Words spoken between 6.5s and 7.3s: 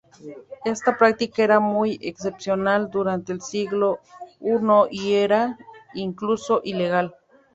ilegal.